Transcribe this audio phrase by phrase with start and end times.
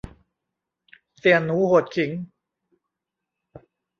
[1.17, 2.11] เสี่ยหนูโหดขิง